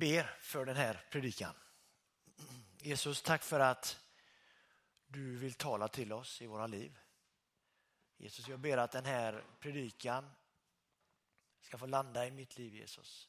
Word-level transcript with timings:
ber 0.00 0.36
för 0.40 0.64
den 0.64 0.76
här 0.76 1.04
predikan. 1.10 1.54
Jesus, 2.78 3.22
tack 3.22 3.42
för 3.42 3.60
att 3.60 4.00
du 5.06 5.36
vill 5.36 5.54
tala 5.54 5.88
till 5.88 6.12
oss 6.12 6.42
i 6.42 6.46
våra 6.46 6.66
liv. 6.66 6.98
Jesus, 8.16 8.48
jag 8.48 8.60
ber 8.60 8.76
att 8.76 8.92
den 8.92 9.04
här 9.04 9.44
predikan 9.60 10.30
ska 11.60 11.78
få 11.78 11.86
landa 11.86 12.26
i 12.26 12.30
mitt 12.30 12.58
liv, 12.58 12.74
Jesus. 12.74 13.28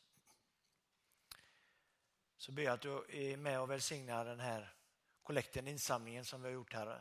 Så 2.38 2.52
ber 2.52 2.64
jag 2.64 2.74
att 2.74 2.82
du 2.82 3.06
är 3.10 3.38
med 3.38 3.62
och 3.62 3.70
välsignar 3.70 4.26
den 4.26 4.40
här 4.40 4.76
kollekten, 5.24 5.68
insamlingen 5.68 6.26
som 6.26 6.42
vi 6.42 6.48
har 6.48 6.54
gjort, 6.54 6.74
Herre. 6.74 6.96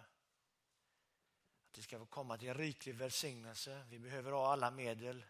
Att 1.66 1.73
det 1.73 1.82
ska 1.82 1.98
få 1.98 2.06
komma 2.06 2.38
till 2.38 2.48
en 2.48 2.55
riklig 2.55 2.95
välsignelse. 2.95 3.84
Vi 3.91 3.98
behöver 3.98 4.32
ha 4.32 4.52
alla 4.52 4.70
medel 4.70 5.24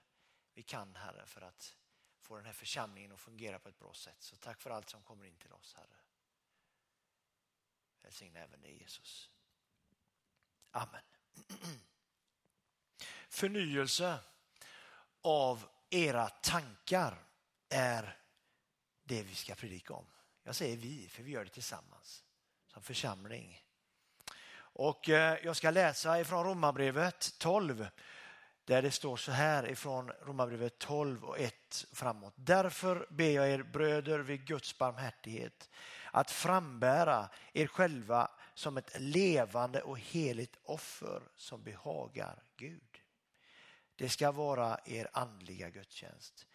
vi 0.55 0.62
kan, 0.62 0.97
Herre, 0.97 1.27
för 1.27 1.41
att 1.41 1.77
få 2.20 2.37
den 2.37 2.47
här 2.47 2.52
församlingen 2.52 3.12
att 3.12 3.20
fungera 3.20 3.59
på 3.59 3.69
ett 3.69 3.79
bra 3.79 3.95
sätt. 3.95 4.16
Så 4.19 4.37
tack 4.37 4.61
för 4.61 4.70
allt 4.70 4.88
som 4.88 5.02
kommer 5.02 5.24
in 5.24 5.37
till 5.37 5.52
oss, 5.52 5.74
Herre. 5.74 5.97
Välsigna 8.02 8.41
även 8.41 8.61
dig, 8.61 8.78
Jesus. 8.83 9.30
Amen. 10.70 11.02
Förnyelse 13.28 14.19
av 15.20 15.69
era 15.91 16.28
tankar 16.28 17.25
är 17.69 18.19
det 19.05 19.23
vi 19.23 19.34
ska 19.34 19.55
predika 19.55 19.95
om. 19.95 20.06
Jag 20.42 20.56
säger 20.56 20.77
vi, 20.77 21.09
för 21.09 21.23
vi 21.23 21.30
gör 21.30 21.45
det 21.45 21.50
tillsammans 21.50 22.25
som 22.66 22.83
församling. 22.83 23.64
Och 24.73 25.08
eh, 25.08 25.39
jag 25.45 25.56
ska 25.56 25.70
läsa 25.70 26.20
ifrån 26.20 26.45
Romarbrevet 26.45 27.39
12 27.39 27.89
där 28.64 28.83
det 28.83 28.91
står 28.91 29.16
så 29.16 29.33
här 29.33 29.70
ifrån 29.70 30.11
Romarbrevet 30.22 30.78
12 30.78 31.25
och 31.25 31.39
1 31.39 31.84
framåt. 31.92 32.34
Därför 32.36 33.06
ber 33.11 33.30
jag 33.30 33.50
er 33.50 33.62
bröder 33.62 34.19
vid 34.19 34.47
Guds 34.47 34.78
barmhärtighet 34.78 35.70
att 36.12 36.30
frambära 36.30 37.28
er 37.52 37.67
själva 37.67 38.30
som 38.55 38.77
ett 38.77 39.00
levande 39.00 39.83
och 39.83 39.98
heligt 39.98 40.56
offer 40.62 41.22
som 41.36 41.62
behagar 41.62 42.42
Gud. 42.56 43.00
Det 43.97 44.08
ska 44.08 44.33
vara 44.33 44.78
er 44.84 45.08
andliga 45.12 45.70
gudstjänst. 45.70 46.47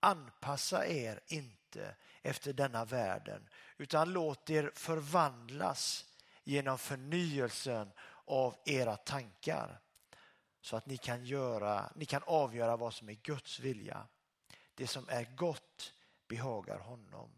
Anpassa 0.00 0.86
er 0.86 1.20
inte 1.26 1.94
efter 2.22 2.52
denna 2.52 2.84
världen 2.84 3.48
utan 3.76 4.12
låt 4.12 4.50
er 4.50 4.70
förvandlas 4.74 6.04
genom 6.44 6.78
förnyelsen 6.78 7.90
av 8.24 8.56
era 8.64 8.96
tankar 8.96 9.80
så 10.64 10.76
att 10.76 10.86
ni 10.86 10.96
kan, 10.96 11.24
göra, 11.24 11.92
ni 11.94 12.04
kan 12.04 12.22
avgöra 12.26 12.76
vad 12.76 12.94
som 12.94 13.08
är 13.08 13.14
Guds 13.14 13.60
vilja. 13.60 14.06
Det 14.74 14.86
som 14.86 15.08
är 15.08 15.24
gott 15.24 15.94
behagar 16.28 16.78
honom 16.78 17.30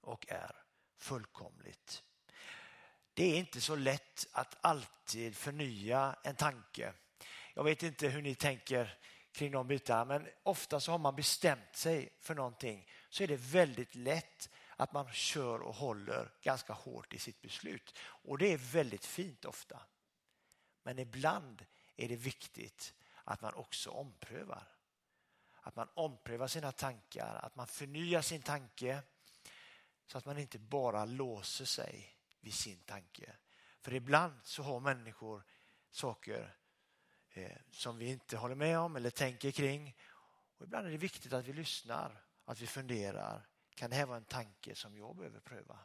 och 0.00 0.26
är 0.28 0.56
fullkomligt. 0.96 2.02
Det 3.14 3.24
är 3.24 3.38
inte 3.38 3.60
så 3.60 3.76
lätt 3.76 4.26
att 4.32 4.56
alltid 4.60 5.36
förnya 5.36 6.16
en 6.22 6.34
tanke. 6.34 6.92
Jag 7.54 7.64
vet 7.64 7.82
inte 7.82 8.08
hur 8.08 8.22
ni 8.22 8.34
tänker 8.34 8.98
kring 9.32 9.52
de 9.52 9.68
bitarna, 9.68 10.04
men 10.04 10.28
ofta 10.42 10.80
så 10.80 10.90
har 10.90 10.98
man 10.98 11.16
bestämt 11.16 11.76
sig 11.76 12.08
för 12.20 12.34
någonting 12.34 12.88
så 13.08 13.22
är 13.22 13.26
det 13.26 13.36
väldigt 13.36 13.94
lätt 13.94 14.50
att 14.76 14.92
man 14.92 15.12
kör 15.12 15.60
och 15.60 15.74
håller 15.74 16.32
ganska 16.42 16.72
hårt 16.72 17.12
i 17.12 17.18
sitt 17.18 17.42
beslut. 17.42 17.98
Och 18.00 18.38
det 18.38 18.52
är 18.52 18.58
väldigt 18.58 19.04
fint 19.04 19.44
ofta. 19.44 19.80
Men 20.82 20.98
ibland 20.98 21.66
är 21.98 22.08
det 22.08 22.16
viktigt 22.16 22.94
att 23.24 23.42
man 23.42 23.54
också 23.54 23.90
omprövar. 23.90 24.68
Att 25.60 25.76
man 25.76 25.88
omprövar 25.94 26.46
sina 26.46 26.72
tankar, 26.72 27.40
att 27.42 27.56
man 27.56 27.66
förnyar 27.66 28.22
sin 28.22 28.42
tanke 28.42 29.02
så 30.06 30.18
att 30.18 30.26
man 30.26 30.38
inte 30.38 30.58
bara 30.58 31.04
låser 31.04 31.64
sig 31.64 32.16
vid 32.40 32.54
sin 32.54 32.80
tanke. 32.80 33.36
För 33.80 33.94
ibland 33.94 34.40
så 34.44 34.62
har 34.62 34.80
människor 34.80 35.42
saker 35.90 36.56
eh, 37.30 37.56
som 37.70 37.98
vi 37.98 38.06
inte 38.06 38.36
håller 38.36 38.54
med 38.54 38.78
om 38.78 38.96
eller 38.96 39.10
tänker 39.10 39.50
kring. 39.50 39.96
Och 40.56 40.64
ibland 40.64 40.86
är 40.86 40.90
det 40.90 40.98
viktigt 40.98 41.32
att 41.32 41.44
vi 41.44 41.52
lyssnar, 41.52 42.22
att 42.44 42.60
vi 42.60 42.66
funderar. 42.66 43.48
Kan 43.74 43.90
det 43.90 43.96
här 43.96 44.06
vara 44.06 44.16
en 44.16 44.24
tanke 44.24 44.74
som 44.74 44.96
jag 44.96 45.16
behöver 45.16 45.40
pröva? 45.40 45.78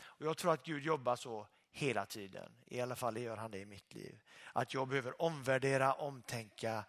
Och 0.00 0.26
jag 0.26 0.36
tror 0.36 0.52
att 0.52 0.64
Gud 0.64 0.84
jobbar 0.84 1.16
så 1.16 1.48
hela 1.76 2.06
tiden. 2.06 2.52
I 2.66 2.80
alla 2.80 2.96
fall 2.96 3.16
gör 3.16 3.36
han 3.36 3.50
det 3.50 3.58
i 3.58 3.66
mitt 3.66 3.94
liv. 3.94 4.22
Att 4.52 4.74
jag 4.74 4.88
behöver 4.88 5.22
omvärdera, 5.22 5.92
omtänka 5.92 6.84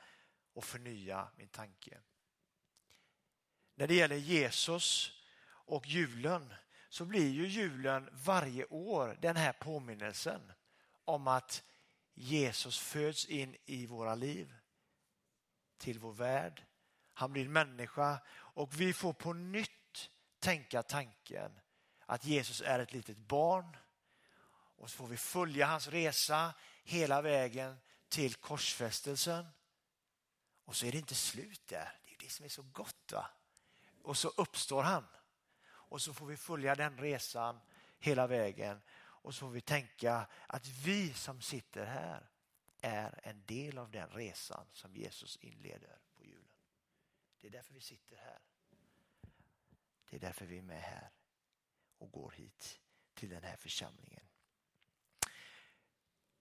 och 0.53 0.63
förnya 0.63 1.27
min 1.37 1.47
tanke. 1.47 1.99
När 3.75 3.87
det 3.87 3.95
gäller 3.95 4.15
Jesus 4.15 5.11
och 5.49 5.87
julen 5.87 6.53
så 6.89 7.05
blir 7.05 7.29
ju 7.29 7.47
julen 7.47 8.09
varje 8.11 8.65
år 8.65 9.17
den 9.21 9.35
här 9.35 9.53
påminnelsen 9.53 10.51
om 11.05 11.27
att 11.27 11.63
Jesus 12.13 12.79
föds 12.79 13.25
in 13.25 13.55
i 13.65 13.85
våra 13.85 14.15
liv, 14.15 14.55
till 15.77 15.99
vår 15.99 16.13
värld. 16.13 16.65
Han 17.13 17.33
blir 17.33 17.49
människa 17.49 18.19
och 18.29 18.81
vi 18.81 18.93
får 18.93 19.13
på 19.13 19.33
nytt 19.33 20.09
tänka 20.39 20.83
tanken 20.83 21.51
att 22.05 22.25
Jesus 22.25 22.61
är 22.61 22.79
ett 22.79 22.93
litet 22.93 23.17
barn 23.17 23.77
och 24.77 24.89
så 24.89 24.97
får 24.97 25.07
vi 25.07 25.17
följa 25.17 25.65
hans 25.65 25.87
resa 25.87 26.53
hela 26.83 27.21
vägen 27.21 27.77
till 28.07 28.35
korsfästelsen. 28.35 29.45
Och 30.65 30.75
så 30.75 30.85
är 30.85 30.91
det 30.91 30.97
inte 30.97 31.15
slut 31.15 31.67
där. 31.67 31.99
Det 32.05 32.13
är 32.13 32.17
det 32.19 32.29
som 32.29 32.45
är 32.45 32.49
så 32.49 32.61
gott. 32.61 33.11
Va? 33.11 33.29
Och 34.03 34.17
så 34.17 34.27
uppstår 34.27 34.83
han. 34.83 35.07
Och 35.67 36.01
så 36.01 36.13
får 36.13 36.25
vi 36.25 36.37
följa 36.37 36.75
den 36.75 36.97
resan 36.97 37.59
hela 37.99 38.27
vägen. 38.27 38.81
Och 38.97 39.35
så 39.35 39.39
får 39.39 39.49
vi 39.49 39.61
tänka 39.61 40.27
att 40.47 40.67
vi 40.67 41.13
som 41.13 41.41
sitter 41.41 41.85
här 41.85 42.29
är 42.81 43.19
en 43.23 43.45
del 43.45 43.77
av 43.77 43.91
den 43.91 44.09
resan 44.09 44.67
som 44.71 44.95
Jesus 44.95 45.37
inleder 45.37 45.99
på 46.15 46.23
julen. 46.23 46.47
Det 47.41 47.47
är 47.47 47.51
därför 47.51 47.73
vi 47.73 47.81
sitter 47.81 48.15
här. 48.15 48.39
Det 50.09 50.15
är 50.15 50.19
därför 50.19 50.45
vi 50.45 50.57
är 50.57 50.61
med 50.61 50.81
här 50.81 51.11
och 51.97 52.11
går 52.11 52.31
hit 52.31 52.79
till 53.13 53.29
den 53.29 53.43
här 53.43 53.55
församlingen. 53.55 54.27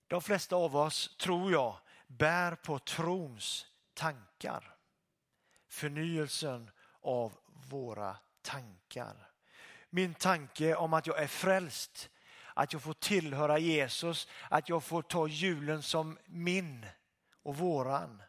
De 0.06 0.22
flesta 0.22 0.56
av 0.56 0.77
oss, 0.77 1.17
tror 1.17 1.53
jag, 1.53 1.78
bär 2.06 2.55
på 2.55 2.78
trons 2.78 3.67
tankar. 3.94 4.77
Förnyelsen 5.69 6.71
av 7.00 7.39
våra 7.47 8.16
tankar. 8.43 9.31
Min 9.91 10.15
tanke 10.15 10.75
om 10.75 10.93
att 10.93 11.06
jag 11.06 11.22
är 11.22 11.27
frälst, 11.27 12.11
att 12.55 12.72
jag 12.72 12.83
får 12.83 12.93
tillhöra 12.93 13.59
Jesus, 13.59 14.28
att 14.50 14.69
jag 14.69 14.84
får 14.84 15.03
ta 15.03 15.28
julen 15.28 15.83
som 15.83 16.19
min 16.27 16.87
och 17.43 17.56
våran. 17.56 18.22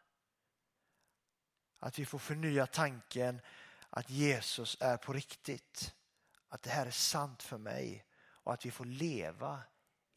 Att 1.80 2.00
vi 2.00 2.06
får 2.06 2.20
förnya 2.20 2.68
tanken 2.68 3.42
att 3.90 4.10
Jesus 4.10 4.78
är 4.80 4.98
på 4.98 5.14
riktigt. 5.14 5.96
Att 6.50 6.62
det 6.62 6.70
här 6.70 6.86
är 6.86 6.92
sant 6.92 7.44
för 7.44 7.58
mig 7.58 8.06
och 8.16 8.54
att 8.54 8.66
vi 8.66 8.72
får 8.72 8.86
leva 8.86 9.62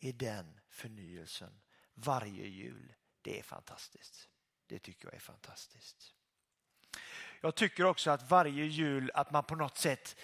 i 0.00 0.12
den 0.12 0.61
förnyelsen 0.69 1.61
varje 1.94 2.47
jul. 2.47 2.94
Det 3.22 3.38
är 3.38 3.43
fantastiskt. 3.43 4.28
Det 4.66 4.78
tycker 4.78 5.06
jag 5.06 5.15
är 5.15 5.21
fantastiskt. 5.21 6.15
Jag 7.41 7.55
tycker 7.55 7.84
också 7.84 8.11
att 8.11 8.31
varje 8.31 8.65
jul 8.65 9.11
att 9.15 9.31
man 9.31 9.44
på 9.44 9.55
något 9.55 9.78
sätt 9.78 10.16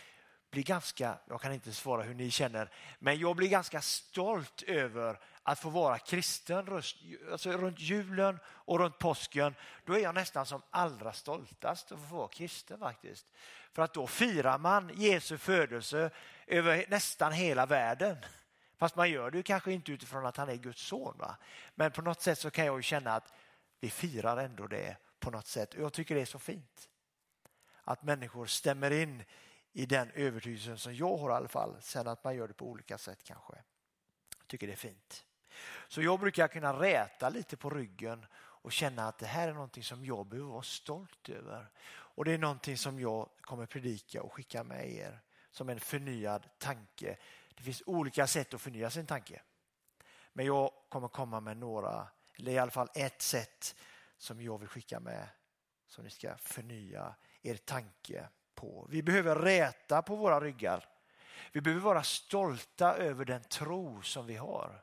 blir 0.50 0.62
ganska, 0.62 1.18
jag 1.28 1.40
kan 1.40 1.52
inte 1.52 1.72
svara 1.72 2.02
hur 2.02 2.14
ni 2.14 2.30
känner, 2.30 2.70
men 2.98 3.18
jag 3.18 3.36
blir 3.36 3.48
ganska 3.48 3.80
stolt 3.80 4.62
över 4.62 5.20
att 5.42 5.58
få 5.58 5.70
vara 5.70 5.98
kristen 5.98 6.82
alltså 7.32 7.52
runt 7.52 7.80
julen 7.80 8.38
och 8.46 8.78
runt 8.78 8.98
påsken. 8.98 9.54
Då 9.84 9.92
är 9.92 9.98
jag 9.98 10.14
nästan 10.14 10.46
som 10.46 10.62
allra 10.70 11.12
stoltast 11.12 11.92
att 11.92 12.00
få 12.00 12.16
vara 12.16 12.28
kristen 12.28 12.78
faktiskt. 12.78 13.26
För 13.72 13.82
att 13.82 13.94
då 13.94 14.06
firar 14.06 14.58
man 14.58 14.90
Jesu 14.94 15.38
födelse 15.38 16.10
över 16.46 16.84
nästan 16.88 17.32
hela 17.32 17.66
världen. 17.66 18.16
Fast 18.78 18.96
man 18.96 19.10
gör 19.10 19.30
det 19.30 19.42
kanske 19.42 19.72
inte 19.72 19.92
utifrån 19.92 20.26
att 20.26 20.36
han 20.36 20.48
är 20.48 20.56
Guds 20.56 20.82
son. 20.82 21.18
Va? 21.18 21.36
Men 21.74 21.92
på 21.92 22.02
något 22.02 22.22
sätt 22.22 22.38
så 22.38 22.50
kan 22.50 22.66
jag 22.66 22.84
känna 22.84 23.12
att 23.12 23.32
vi 23.80 23.90
firar 23.90 24.36
ändå 24.36 24.66
det 24.66 24.96
på 25.20 25.30
något 25.30 25.46
sätt. 25.46 25.74
Och 25.74 25.80
jag 25.80 25.92
tycker 25.92 26.14
det 26.14 26.20
är 26.20 26.26
så 26.26 26.38
fint. 26.38 26.88
Att 27.84 28.02
människor 28.02 28.46
stämmer 28.46 28.90
in 28.90 29.24
i 29.72 29.86
den 29.86 30.10
övertygelsen 30.10 30.78
som 30.78 30.94
jag 30.94 31.16
har 31.16 31.30
i 31.30 31.32
alla 31.32 31.48
fall. 31.48 31.76
Sen 31.80 32.08
att 32.08 32.24
man 32.24 32.36
gör 32.36 32.48
det 32.48 32.54
på 32.54 32.66
olika 32.66 32.98
sätt 32.98 33.18
kanske. 33.24 33.54
Jag 34.38 34.48
tycker 34.48 34.66
det 34.66 34.72
är 34.72 34.76
fint. 34.76 35.24
Så 35.88 36.02
jag 36.02 36.20
brukar 36.20 36.48
kunna 36.48 36.80
räta 36.80 37.28
lite 37.28 37.56
på 37.56 37.70
ryggen 37.70 38.26
och 38.36 38.72
känna 38.72 39.08
att 39.08 39.18
det 39.18 39.26
här 39.26 39.48
är 39.48 39.52
någonting 39.52 39.84
som 39.84 40.04
jag 40.04 40.26
behöver 40.26 40.50
vara 40.50 40.62
stolt 40.62 41.28
över. 41.28 41.70
Och 41.88 42.24
det 42.24 42.32
är 42.32 42.38
någonting 42.38 42.76
som 42.76 43.00
jag 43.00 43.28
kommer 43.40 43.66
predika 43.66 44.22
och 44.22 44.32
skicka 44.32 44.64
med 44.64 44.90
er 44.90 45.20
som 45.50 45.68
en 45.68 45.80
förnyad 45.80 46.48
tanke 46.58 47.16
det 47.56 47.62
finns 47.62 47.82
olika 47.86 48.26
sätt 48.26 48.54
att 48.54 48.60
förnya 48.60 48.90
sin 48.90 49.06
tanke. 49.06 49.42
Men 50.32 50.46
jag 50.46 50.70
kommer 50.88 51.08
komma 51.08 51.40
med 51.40 51.56
några, 51.56 52.08
eller 52.38 52.52
i 52.52 52.58
alla 52.58 52.70
fall 52.70 52.88
ett 52.94 53.22
sätt 53.22 53.74
som 54.18 54.42
jag 54.42 54.58
vill 54.58 54.68
skicka 54.68 55.00
med. 55.00 55.28
Som 55.88 56.04
ni 56.04 56.10
ska 56.10 56.36
förnya 56.36 57.14
er 57.42 57.56
tanke 57.56 58.28
på. 58.54 58.86
Vi 58.90 59.02
behöver 59.02 59.36
räta 59.36 60.02
på 60.02 60.16
våra 60.16 60.40
ryggar. 60.40 60.88
Vi 61.52 61.60
behöver 61.60 61.82
vara 61.82 62.02
stolta 62.02 62.94
över 62.94 63.24
den 63.24 63.44
tro 63.44 64.02
som 64.02 64.26
vi 64.26 64.36
har. 64.36 64.82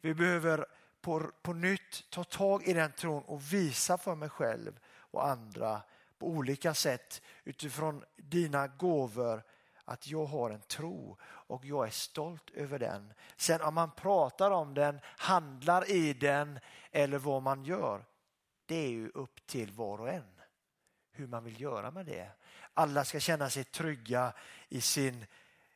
Vi 0.00 0.14
behöver 0.14 0.66
på, 1.00 1.30
på 1.42 1.52
nytt 1.52 2.10
ta 2.10 2.24
tag 2.24 2.62
i 2.64 2.72
den 2.72 2.92
tron 2.92 3.22
och 3.22 3.52
visa 3.52 3.98
för 3.98 4.14
mig 4.14 4.28
själv 4.28 4.78
och 4.86 5.28
andra 5.28 5.82
på 6.18 6.26
olika 6.26 6.74
sätt 6.74 7.22
utifrån 7.44 8.04
dina 8.16 8.66
gåvor 8.66 9.42
att 9.92 10.06
jag 10.06 10.24
har 10.24 10.50
en 10.50 10.60
tro 10.60 11.16
och 11.24 11.64
jag 11.64 11.86
är 11.86 11.90
stolt 11.90 12.50
över 12.50 12.78
den. 12.78 13.14
Sen 13.36 13.60
om 13.60 13.74
man 13.74 13.90
pratar 13.90 14.50
om 14.50 14.74
den, 14.74 15.00
handlar 15.04 15.90
i 15.90 16.12
den 16.12 16.58
eller 16.90 17.18
vad 17.18 17.42
man 17.42 17.64
gör, 17.64 18.04
det 18.66 18.74
är 18.74 18.90
ju 18.90 19.08
upp 19.08 19.46
till 19.46 19.72
var 19.72 20.00
och 20.00 20.08
en 20.08 20.40
hur 21.12 21.26
man 21.26 21.44
vill 21.44 21.60
göra 21.60 21.90
med 21.90 22.06
det. 22.06 22.30
Alla 22.74 23.04
ska 23.04 23.20
känna 23.20 23.50
sig 23.50 23.64
trygga 23.64 24.34
i 24.68 24.80
sin 24.80 25.26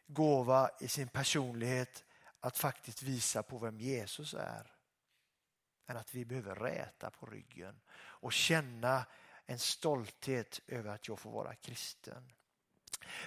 gåva, 0.06 0.70
i 0.80 0.88
sin 0.88 1.08
personlighet, 1.08 2.04
att 2.40 2.58
faktiskt 2.58 3.02
visa 3.02 3.42
på 3.42 3.58
vem 3.58 3.80
Jesus 3.80 4.34
är. 4.34 4.72
Men 5.86 5.96
att 5.96 6.14
vi 6.14 6.24
behöver 6.24 6.54
räta 6.54 7.10
på 7.10 7.26
ryggen 7.26 7.80
och 7.96 8.32
känna 8.32 9.04
en 9.46 9.58
stolthet 9.58 10.60
över 10.66 10.90
att 10.90 11.08
jag 11.08 11.18
får 11.18 11.30
vara 11.30 11.54
kristen. 11.54 12.32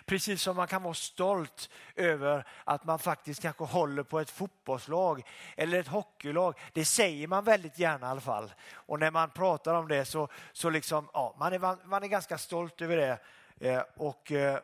Precis 0.05 0.41
som 0.41 0.55
man 0.55 0.67
kan 0.67 0.83
vara 0.83 0.93
stolt 0.93 1.69
över 1.95 2.47
att 2.63 2.83
man 2.83 2.99
faktiskt 2.99 3.41
kanske 3.41 3.63
håller 3.63 4.03
på 4.03 4.19
ett 4.19 4.29
fotbollslag 4.29 5.23
eller 5.57 5.79
ett 5.79 5.87
hockeylag. 5.87 6.59
Det 6.73 6.85
säger 6.85 7.27
man 7.27 7.43
väldigt 7.43 7.79
gärna 7.79 8.07
i 8.07 8.09
alla 8.09 8.21
fall. 8.21 8.53
Och 8.73 8.99
när 8.99 9.11
man 9.11 9.29
pratar 9.29 9.73
om 9.73 9.87
det 9.87 10.05
så, 10.05 10.27
så 10.51 10.69
liksom, 10.69 11.09
ja, 11.13 11.35
man, 11.39 11.53
är, 11.53 11.87
man 11.87 12.03
är 12.03 12.07
ganska 12.07 12.37
stolt 12.37 12.81
över 12.81 12.97
det. 12.97 13.19
Eh, 13.59 13.83
och 13.95 14.31
eh, 14.31 14.59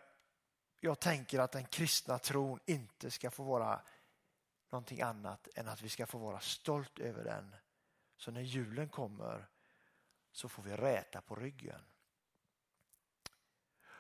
jag 0.80 1.00
tänker 1.00 1.40
att 1.40 1.52
den 1.52 1.66
kristna 1.66 2.18
tron 2.18 2.60
inte 2.66 3.12
ska 3.12 3.32
få 3.32 3.44
vara 3.44 3.82
någonting 4.72 5.02
annat 5.02 5.48
än 5.56 5.68
att 5.68 5.82
vi 5.82 5.90
ska 5.90 6.06
få 6.06 6.18
vara 6.18 6.40
stolt 6.40 7.00
över 7.00 7.24
den. 7.24 7.56
Så 8.18 8.32
när 8.32 8.42
julen 8.42 8.90
kommer 8.90 9.48
så 10.32 10.50
får 10.50 10.64
vi 10.64 10.76
räta 10.76 11.22
på 11.22 11.36
ryggen. 11.36 11.80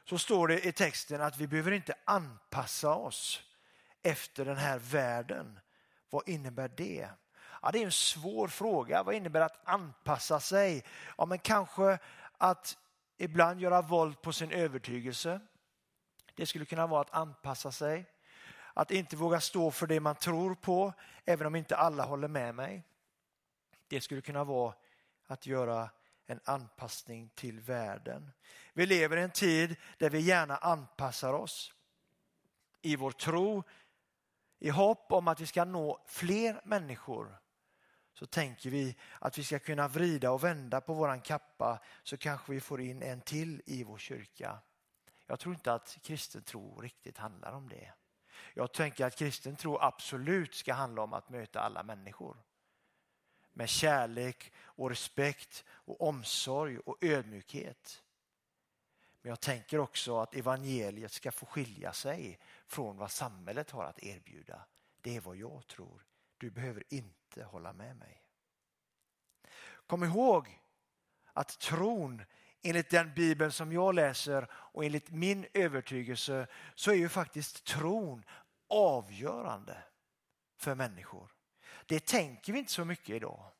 Så 0.05 0.17
står 0.17 0.47
det 0.47 0.65
i 0.65 0.71
texten 0.71 1.21
att 1.21 1.37
vi 1.37 1.47
behöver 1.47 1.71
inte 1.71 1.93
anpassa 2.05 2.95
oss 2.95 3.43
efter 4.03 4.45
den 4.45 4.57
här 4.57 4.79
världen. 4.79 5.59
Vad 6.09 6.29
innebär 6.29 6.67
det? 6.67 7.09
Ja, 7.61 7.71
det 7.71 7.79
är 7.79 7.85
en 7.85 7.91
svår 7.91 8.47
fråga. 8.47 9.03
Vad 9.03 9.15
innebär 9.15 9.41
att 9.41 9.67
anpassa 9.67 10.39
sig? 10.39 10.83
Ja, 11.17 11.25
men 11.25 11.39
kanske 11.39 11.99
att 12.37 12.77
ibland 13.17 13.61
göra 13.61 13.81
våld 13.81 14.21
på 14.21 14.33
sin 14.33 14.51
övertygelse. 14.51 15.39
Det 16.35 16.45
skulle 16.45 16.65
kunna 16.65 16.87
vara 16.87 17.01
att 17.01 17.13
anpassa 17.13 17.71
sig. 17.71 18.05
Att 18.73 18.91
inte 18.91 19.15
våga 19.15 19.41
stå 19.41 19.71
för 19.71 19.87
det 19.87 19.99
man 19.99 20.15
tror 20.15 20.55
på, 20.55 20.93
även 21.25 21.47
om 21.47 21.55
inte 21.55 21.77
alla 21.77 22.03
håller 22.03 22.27
med 22.27 22.55
mig. 22.55 22.83
Det 23.87 24.01
skulle 24.01 24.21
kunna 24.21 24.43
vara 24.43 24.73
att 25.27 25.45
göra 25.45 25.89
en 26.27 26.39
anpassning 26.43 27.29
till 27.35 27.59
världen. 27.59 28.31
Vi 28.73 28.85
lever 28.85 29.17
i 29.17 29.21
en 29.21 29.31
tid 29.31 29.75
där 29.97 30.09
vi 30.09 30.19
gärna 30.19 30.57
anpassar 30.57 31.33
oss 31.33 31.73
i 32.81 32.95
vår 32.95 33.11
tro, 33.11 33.63
i 34.59 34.69
hopp 34.69 35.11
om 35.11 35.27
att 35.27 35.39
vi 35.39 35.45
ska 35.45 35.65
nå 35.65 36.03
fler 36.05 36.61
människor 36.63 37.37
så 38.13 38.25
tänker 38.25 38.69
vi 38.69 38.95
att 39.19 39.37
vi 39.37 39.43
ska 39.43 39.59
kunna 39.59 39.87
vrida 39.87 40.31
och 40.31 40.43
vända 40.43 40.81
på 40.81 40.93
våran 40.93 41.21
kappa 41.21 41.79
så 42.03 42.17
kanske 42.17 42.51
vi 42.51 42.61
får 42.61 42.81
in 42.81 43.01
en 43.01 43.21
till 43.21 43.61
i 43.65 43.83
vår 43.83 43.97
kyrka. 43.97 44.59
Jag 45.27 45.39
tror 45.39 45.53
inte 45.53 45.73
att 45.73 45.97
kristen 46.01 46.43
tro 46.43 46.79
riktigt 46.81 47.17
handlar 47.17 47.51
om 47.51 47.69
det. 47.69 47.93
Jag 48.53 48.73
tänker 48.73 49.05
att 49.05 49.15
kristen 49.15 49.55
tro 49.55 49.77
absolut 49.77 50.55
ska 50.55 50.73
handla 50.73 51.01
om 51.01 51.13
att 51.13 51.29
möta 51.29 51.59
alla 51.59 51.83
människor 51.83 52.37
med 53.55 53.69
kärlek 53.69 54.53
och 54.57 54.89
respekt 54.89 55.65
och 55.69 56.01
omsorg 56.01 56.79
och 56.79 56.97
ödmjukhet. 57.01 58.03
Men 59.21 59.29
jag 59.29 59.39
tänker 59.39 59.79
också 59.79 60.19
att 60.19 60.35
evangeliet 60.35 61.11
ska 61.11 61.31
få 61.31 61.45
skilja 61.45 61.93
sig 61.93 62.39
från 62.67 62.97
vad 62.97 63.11
samhället 63.11 63.71
har 63.71 63.85
att 63.85 64.03
erbjuda. 64.03 64.65
Det 65.01 65.15
är 65.15 65.21
vad 65.21 65.35
jag 65.35 65.67
tror. 65.67 66.05
Du 66.37 66.49
behöver 66.49 66.83
inte 66.89 67.43
hålla 67.43 67.73
med 67.73 67.95
mig. 67.95 68.21
Kom 69.87 70.03
ihåg 70.03 70.61
att 71.33 71.59
tron 71.59 72.21
enligt 72.61 72.89
den 72.89 73.13
bibel 73.13 73.51
som 73.51 73.71
jag 73.71 73.95
läser 73.95 74.47
och 74.51 74.85
enligt 74.85 75.09
min 75.09 75.45
övertygelse 75.53 76.47
så 76.75 76.91
är 76.91 76.95
ju 76.95 77.09
faktiskt 77.09 77.63
tron 77.63 78.23
avgörande 78.67 79.83
för 80.57 80.75
människor. 80.75 81.34
Det 81.85 82.05
tänker 82.05 82.53
vi 82.53 82.59
inte 82.59 82.71
så 82.71 82.85
mycket 82.85 83.15
idag. 83.15 83.51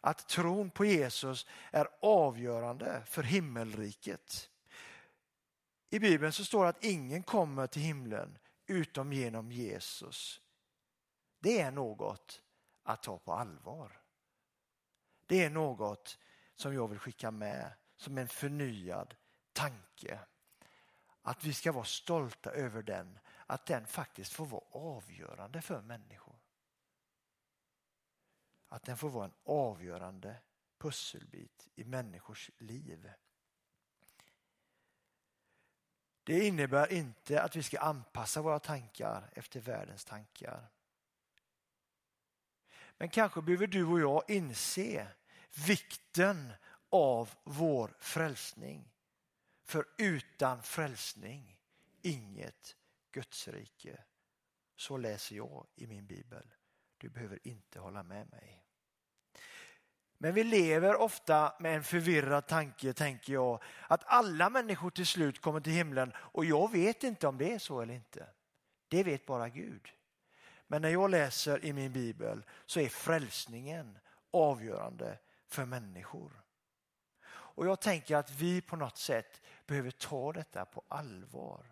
Att 0.00 0.28
tron 0.28 0.70
på 0.70 0.84
Jesus 0.84 1.46
är 1.70 1.88
avgörande 2.02 3.02
för 3.06 3.22
himmelriket. 3.22 4.50
I 5.90 5.98
Bibeln 5.98 6.32
så 6.32 6.44
står 6.44 6.62
det 6.62 6.68
att 6.68 6.84
ingen 6.84 7.22
kommer 7.22 7.66
till 7.66 7.82
himlen 7.82 8.38
utom 8.66 9.12
genom 9.12 9.52
Jesus. 9.52 10.40
Det 11.38 11.60
är 11.60 11.70
något 11.70 12.42
att 12.82 13.02
ta 13.02 13.18
på 13.18 13.32
allvar. 13.32 14.00
Det 15.26 15.44
är 15.44 15.50
något 15.50 16.18
som 16.54 16.74
jag 16.74 16.88
vill 16.88 16.98
skicka 16.98 17.30
med 17.30 17.72
som 17.96 18.18
en 18.18 18.28
förnyad 18.28 19.14
tanke. 19.52 20.18
Att 21.22 21.44
vi 21.44 21.52
ska 21.52 21.72
vara 21.72 21.84
stolta 21.84 22.50
över 22.50 22.82
den, 22.82 23.18
att 23.46 23.66
den 23.66 23.86
faktiskt 23.86 24.32
får 24.32 24.46
vara 24.46 24.64
avgörande 24.70 25.62
för 25.62 25.82
människor. 25.82 26.27
Att 28.68 28.84
den 28.84 28.96
får 28.96 29.08
vara 29.08 29.24
en 29.24 29.34
avgörande 29.44 30.36
pusselbit 30.78 31.68
i 31.74 31.84
människors 31.84 32.50
liv. 32.58 33.12
Det 36.24 36.46
innebär 36.46 36.92
inte 36.92 37.42
att 37.42 37.56
vi 37.56 37.62
ska 37.62 37.78
anpassa 37.78 38.42
våra 38.42 38.58
tankar 38.58 39.30
efter 39.32 39.60
världens 39.60 40.04
tankar. 40.04 40.68
Men 42.96 43.08
kanske 43.08 43.42
behöver 43.42 43.66
du 43.66 43.86
och 43.86 44.00
jag 44.00 44.30
inse 44.30 45.08
vikten 45.66 46.52
av 46.90 47.34
vår 47.44 47.96
frälsning. 47.98 48.92
För 49.64 49.86
utan 49.98 50.62
frälsning 50.62 51.60
inget 52.02 52.76
Gudsrike. 53.10 54.04
Så 54.76 54.96
läser 54.96 55.36
jag 55.36 55.66
i 55.74 55.86
min 55.86 56.06
bibel. 56.06 56.54
Du 56.98 57.08
behöver 57.08 57.38
inte 57.42 57.80
hålla 57.80 58.02
med 58.02 58.30
mig. 58.30 58.64
Men 60.18 60.34
vi 60.34 60.44
lever 60.44 60.96
ofta 60.96 61.54
med 61.58 61.76
en 61.76 61.84
förvirrad 61.84 62.46
tanke, 62.46 62.92
tänker 62.92 63.32
jag, 63.32 63.62
att 63.88 64.04
alla 64.06 64.50
människor 64.50 64.90
till 64.90 65.06
slut 65.06 65.40
kommer 65.40 65.60
till 65.60 65.72
himlen 65.72 66.12
och 66.16 66.44
jag 66.44 66.72
vet 66.72 67.04
inte 67.04 67.26
om 67.26 67.38
det 67.38 67.52
är 67.52 67.58
så 67.58 67.80
eller 67.80 67.94
inte. 67.94 68.26
Det 68.88 69.02
vet 69.02 69.26
bara 69.26 69.48
Gud. 69.48 69.88
Men 70.66 70.82
när 70.82 70.88
jag 70.88 71.10
läser 71.10 71.64
i 71.64 71.72
min 71.72 71.92
bibel 71.92 72.44
så 72.66 72.80
är 72.80 72.88
frälsningen 72.88 73.98
avgörande 74.30 75.18
för 75.46 75.64
människor. 75.64 76.42
Och 77.28 77.66
jag 77.66 77.80
tänker 77.80 78.16
att 78.16 78.30
vi 78.30 78.60
på 78.60 78.76
något 78.76 78.98
sätt 78.98 79.40
behöver 79.66 79.90
ta 79.90 80.32
detta 80.32 80.64
på 80.64 80.84
allvar. 80.88 81.66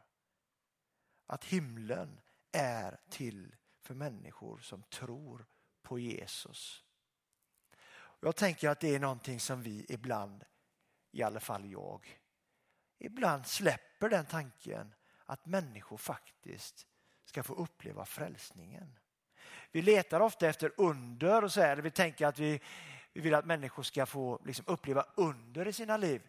Att 1.27 1.45
himlen 1.45 2.21
är 2.53 3.01
till 3.11 3.55
för 3.87 3.95
människor 3.95 4.59
som 4.59 4.83
tror 4.83 5.47
på 5.83 5.99
Jesus. 5.99 6.85
Jag 8.21 8.37
tänker 8.37 8.69
att 8.69 8.81
det 8.81 8.95
är 8.95 9.01
någonting 9.01 9.41
som 9.41 9.63
vi 9.63 9.87
ibland, 9.89 10.45
i 11.13 11.23
alla 11.23 11.41
fall 11.41 11.71
jag, 11.71 12.21
ibland 12.99 13.47
släpper 13.47 14.09
den 14.09 14.27
tanken 14.27 14.95
att 15.25 15.47
människor 15.47 15.97
faktiskt 15.97 16.87
ska 17.25 17.43
få 17.43 17.55
uppleva 17.55 18.05
frälsningen. 18.05 18.99
Vi 19.73 19.83
letar 19.83 20.21
ofta 20.21 20.47
efter 20.49 20.73
under 20.77 21.45
och 21.45 21.53
så 21.53 21.61
här, 21.61 21.77
vi 21.77 21.91
tänker 21.91 22.27
att 22.27 22.39
vi, 22.39 22.61
vi 23.13 23.21
vill 23.21 23.35
att 23.35 23.47
människor 23.47 23.83
ska 23.83 24.07
få 24.07 24.43
liksom 24.45 24.65
uppleva 24.69 25.07
under 25.17 25.69
i 25.69 25.73
sina 25.73 25.97
liv. 25.97 26.23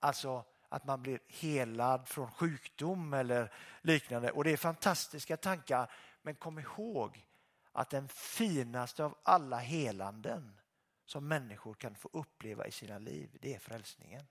Alltså 0.00 0.44
att 0.68 0.84
man 0.84 1.02
blir 1.02 1.20
helad 1.28 2.08
från 2.08 2.30
sjukdom 2.30 3.14
eller 3.14 3.52
liknande. 3.82 4.30
Och 4.30 4.44
det 4.44 4.50
är 4.50 4.56
fantastiska 4.56 5.36
tankar. 5.36 5.90
Men 6.22 6.34
kom 6.34 6.58
ihåg 6.58 7.26
att 7.72 7.90
den 7.90 8.08
finaste 8.08 9.04
av 9.04 9.18
alla 9.22 9.58
helanden 9.58 10.60
som 11.04 11.28
människor 11.28 11.74
kan 11.74 11.94
få 11.94 12.10
uppleva 12.12 12.66
i 12.66 12.72
sina 12.72 12.98
liv, 12.98 13.38
det 13.40 13.54
är 13.54 13.58
frälsningen. 13.58 14.26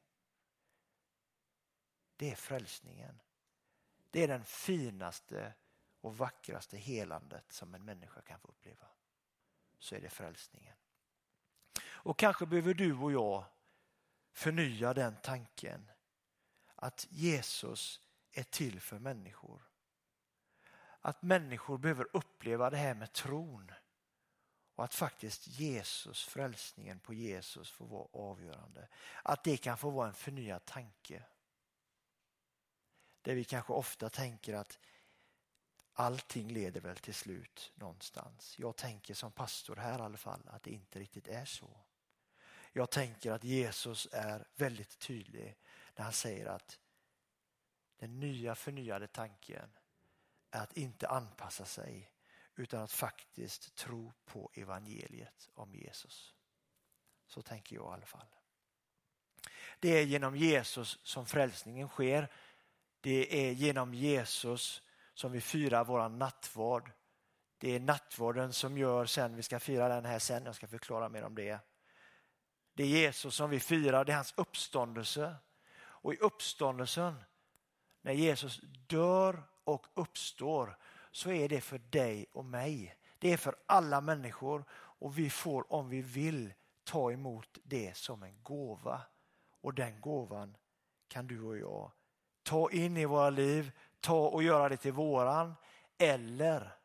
Det 2.16 2.32
är 2.32 2.36
frälsningen. 2.36 3.22
Det 4.10 4.24
är 4.24 4.28
den 4.28 4.46
finaste 4.46 5.54
och 6.02 6.18
vackraste 6.18 6.78
helandet 6.78 7.52
som 7.52 7.76
en 7.76 7.86
människa 7.86 8.22
kan 8.22 8.40
få 8.40 8.48
uppleva. 8.48 8.88
Så 9.80 9.96
är 9.96 10.02
det 10.02 10.10
frälsningen. 10.10 10.78
Och 11.84 12.20
kanske 12.20 12.46
behöver 12.46 12.74
du 12.74 12.94
och 12.94 13.12
jag 13.12 13.46
förnya 14.32 14.94
den 14.94 15.16
tanken 15.24 15.92
att 16.76 17.08
Jesus 17.10 18.02
är 18.32 18.44
till 18.44 18.82
för 18.82 19.00
människor. 19.00 19.71
Att 21.02 21.22
människor 21.22 21.78
behöver 21.78 22.08
uppleva 22.14 22.70
det 22.70 22.78
här 22.78 22.94
med 22.96 23.14
tron 23.14 23.72
och 24.76 24.84
att 24.84 24.94
faktiskt 24.94 25.48
Jesus, 25.48 26.24
frälsningen 26.24 27.00
på 27.00 27.14
Jesus 27.14 27.72
får 27.72 27.88
vara 27.88 28.08
avgörande. 28.14 28.88
Att 29.24 29.44
det 29.44 29.58
kan 29.58 29.78
få 29.78 29.90
vara 29.90 30.08
en 30.08 30.14
förnyad 30.14 30.66
tanke. 30.66 31.24
Där 33.22 33.36
vi 33.36 33.44
kanske 33.44 33.74
ofta 33.74 34.10
tänker 34.10 34.54
att 34.54 34.80
allting 35.94 36.54
leder 36.54 36.82
väl 36.82 36.98
till 36.98 37.14
slut 37.14 37.72
någonstans. 37.76 38.60
Jag 38.60 38.76
tänker 38.76 39.14
som 39.14 39.32
pastor 39.32 39.76
här 39.76 40.00
i 40.00 40.02
alla 40.02 40.18
fall 40.18 40.42
att 40.48 40.64
det 40.64 40.72
inte 40.72 41.00
riktigt 41.00 41.28
är 41.28 41.46
så. 41.46 41.78
Jag 42.74 42.90
tänker 42.90 43.32
att 43.32 43.44
Jesus 43.44 44.08
är 44.12 44.48
väldigt 44.56 45.00
tydlig 45.00 45.58
när 45.96 46.04
han 46.04 46.14
säger 46.14 46.46
att 46.46 46.80
den 47.98 48.20
nya 48.20 48.56
förnyade 48.56 49.08
tanken 49.08 49.70
är 50.52 50.62
att 50.62 50.78
inte 50.78 51.08
anpassa 51.08 51.66
sig 51.66 52.12
utan 52.56 52.82
att 52.82 52.92
faktiskt 52.92 53.76
tro 53.76 54.14
på 54.26 54.52
evangeliet 54.54 55.50
om 55.54 55.76
Jesus. 55.76 56.34
Så 57.28 57.42
tänker 57.42 57.76
jag 57.76 57.86
i 57.86 57.94
alla 57.94 58.06
fall. 58.06 58.28
Det 59.80 59.90
är 59.90 60.04
genom 60.04 60.36
Jesus 60.36 61.00
som 61.04 61.26
frälsningen 61.26 61.88
sker. 61.88 62.32
Det 63.02 63.48
är 63.48 63.52
genom 63.52 63.94
Jesus 63.94 64.82
som 65.14 65.32
vi 65.32 65.42
firar 65.42 65.86
vår 65.86 66.10
nattvard. 66.10 66.92
Det 67.58 67.76
är 67.76 67.80
nattvarden 67.80 68.54
som 68.54 68.78
gör 68.78 69.06
sen, 69.06 69.36
vi 69.36 69.44
ska 69.44 69.60
fira 69.60 69.88
den 69.88 70.06
här 70.06 70.20
sen, 70.20 70.46
jag 70.46 70.56
ska 70.56 70.68
förklara 70.68 71.10
mer 71.10 71.24
om 71.24 71.36
det. 71.36 71.60
Det 72.74 72.84
är 72.84 72.88
Jesus 72.88 73.36
som 73.36 73.50
vi 73.50 73.60
firar, 73.60 74.06
det 74.06 74.12
är 74.12 74.16
hans 74.16 74.34
uppståndelse. 74.38 75.36
Och 75.76 76.14
i 76.14 76.18
uppståndelsen, 76.18 77.24
när 78.02 78.14
Jesus 78.14 78.62
dör 78.88 79.44
och 79.64 79.88
uppstår, 79.94 80.78
så 81.12 81.32
är 81.32 81.50
det 81.50 81.62
för 81.62 81.78
dig 81.78 82.26
och 82.32 82.46
mig. 82.46 82.96
Det 83.20 83.34
är 83.34 83.38
för 83.38 83.56
alla 83.66 84.02
människor 84.02 84.66
och 84.74 85.18
vi 85.18 85.30
får 85.30 85.74
om 85.74 85.90
vi 85.90 86.02
vill 86.02 86.54
ta 86.84 87.12
emot 87.12 87.58
det 87.64 87.98
som 87.98 88.24
en 88.24 88.44
gåva. 88.44 89.02
Och 89.62 89.74
den 89.74 90.02
gåvan 90.02 90.58
kan 91.08 91.28
du 91.28 91.42
och 91.42 91.58
jag 91.58 91.92
ta 92.44 92.72
in 92.72 92.98
i 92.98 93.06
våra 93.06 93.30
liv, 93.30 93.72
ta 94.00 94.28
och 94.28 94.44
göra 94.44 94.70
det 94.70 94.78
till 94.78 94.94
våran 94.94 95.56
eller 95.98 96.76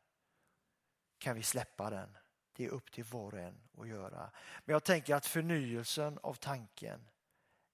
kan 1.18 1.36
vi 1.36 1.42
släppa 1.42 1.90
den? 1.90 2.16
Det 2.52 2.64
är 2.64 2.68
upp 2.68 2.92
till 2.92 3.04
var 3.04 3.34
och 3.34 3.40
en 3.40 3.60
att 3.78 3.88
göra. 3.88 4.30
Men 4.64 4.72
jag 4.72 4.84
tänker 4.84 5.14
att 5.14 5.26
förnyelsen 5.26 6.18
av 6.22 6.34
tanken 6.34 7.08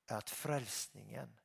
är 0.06 0.16
att 0.16 0.30
frälsningen 0.30 1.38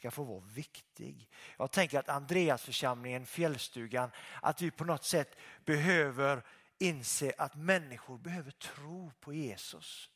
ska 0.00 0.10
få 0.10 0.24
vara 0.24 0.40
viktig. 0.40 1.30
Jag 1.56 1.70
tänker 1.70 1.98
att 1.98 2.08
Andreasförsamlingen, 2.08 3.26
Fjällstugan, 3.26 4.10
att 4.42 4.62
vi 4.62 4.70
på 4.70 4.84
något 4.84 5.04
sätt 5.04 5.36
behöver 5.64 6.42
inse 6.78 7.32
att 7.38 7.54
människor 7.54 8.18
behöver 8.18 8.50
tro 8.50 9.12
på 9.20 9.32
Jesus. 9.32 10.10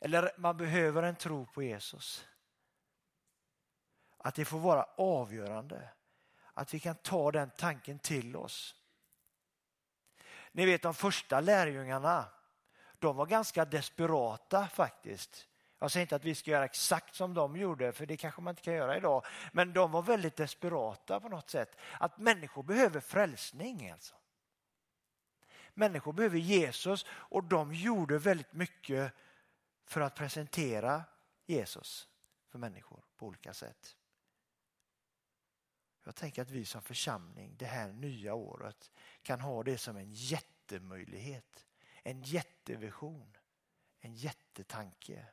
Eller 0.00 0.32
man 0.38 0.56
behöver 0.56 1.02
en 1.02 1.16
tro 1.16 1.46
på 1.46 1.62
Jesus. 1.62 2.26
Att 4.18 4.34
det 4.34 4.44
får 4.44 4.58
vara 4.58 4.84
avgörande. 4.96 5.90
Att 6.54 6.74
vi 6.74 6.80
kan 6.80 6.94
ta 6.94 7.32
den 7.32 7.50
tanken 7.50 7.98
till 7.98 8.36
oss. 8.36 8.74
Ni 10.52 10.66
vet 10.66 10.82
de 10.82 10.94
första 10.94 11.40
lärjungarna, 11.40 12.24
de 12.98 13.16
var 13.16 13.26
ganska 13.26 13.64
desperata 13.64 14.68
faktiskt. 14.68 15.48
Jag 15.78 15.90
säger 15.90 16.02
inte 16.02 16.16
att 16.16 16.24
vi 16.24 16.34
ska 16.34 16.50
göra 16.50 16.64
exakt 16.64 17.14
som 17.14 17.34
de 17.34 17.56
gjorde, 17.56 17.92
för 17.92 18.06
det 18.06 18.16
kanske 18.16 18.40
man 18.40 18.52
inte 18.52 18.62
kan 18.62 18.74
göra 18.74 18.96
idag. 18.96 19.24
Men 19.52 19.72
de 19.72 19.92
var 19.92 20.02
väldigt 20.02 20.36
desperata 20.36 21.20
på 21.20 21.28
något 21.28 21.50
sätt. 21.50 21.76
Att 22.00 22.18
människor 22.18 22.62
behöver 22.62 23.00
frälsning 23.00 23.90
alltså. 23.90 24.14
Människor 25.74 26.12
behöver 26.12 26.38
Jesus 26.38 27.06
och 27.10 27.44
de 27.44 27.74
gjorde 27.74 28.18
väldigt 28.18 28.52
mycket 28.52 29.12
för 29.84 30.00
att 30.00 30.14
presentera 30.14 31.04
Jesus 31.46 32.08
för 32.48 32.58
människor 32.58 33.04
på 33.16 33.26
olika 33.26 33.54
sätt. 33.54 33.96
Jag 36.04 36.14
tänker 36.14 36.42
att 36.42 36.50
vi 36.50 36.64
som 36.64 36.82
församling 36.82 37.54
det 37.56 37.66
här 37.66 37.92
nya 37.92 38.34
året 38.34 38.90
kan 39.22 39.40
ha 39.40 39.62
det 39.62 39.78
som 39.78 39.96
en 39.96 40.10
jättemöjlighet, 40.12 41.66
en 42.02 42.22
jättevision, 42.22 43.36
en 44.00 44.14
jättetanke. 44.14 45.26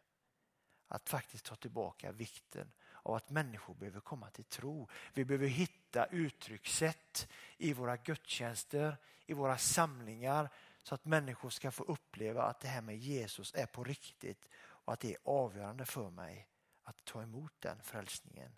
Att 0.87 1.09
faktiskt 1.09 1.45
ta 1.45 1.55
tillbaka 1.55 2.11
vikten 2.11 2.71
av 3.03 3.15
att 3.15 3.29
människor 3.29 3.73
behöver 3.75 3.99
komma 3.99 4.29
till 4.29 4.43
tro. 4.45 4.89
Vi 5.13 5.25
behöver 5.25 5.47
hitta 5.47 6.05
uttryckssätt 6.05 7.27
i 7.57 7.73
våra 7.73 7.97
gudstjänster, 7.97 8.97
i 9.25 9.33
våra 9.33 9.57
samlingar 9.57 10.49
så 10.83 10.95
att 10.95 11.05
människor 11.05 11.49
ska 11.49 11.71
få 11.71 11.83
uppleva 11.83 12.43
att 12.43 12.59
det 12.59 12.67
här 12.67 12.81
med 12.81 12.97
Jesus 12.97 13.53
är 13.53 13.65
på 13.65 13.83
riktigt 13.83 14.49
och 14.57 14.93
att 14.93 14.99
det 14.99 15.11
är 15.13 15.17
avgörande 15.23 15.85
för 15.85 16.09
mig 16.09 16.47
att 16.83 17.05
ta 17.05 17.21
emot 17.23 17.53
den 17.59 17.83
frälsningen. 17.83 18.51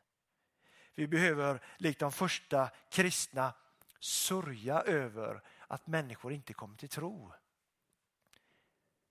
Vi 0.96 1.08
behöver, 1.08 1.64
likt 1.78 2.00
de 2.00 2.12
första 2.12 2.70
kristna, 2.90 3.54
sörja 4.00 4.82
över 4.82 5.44
att 5.68 5.88
människor 5.88 6.34
inte 6.34 6.54
kommer 6.54 6.78
till 6.78 6.90
tro. 6.90 7.34